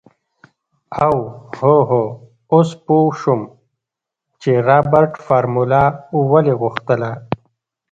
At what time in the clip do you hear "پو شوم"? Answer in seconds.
2.85-3.41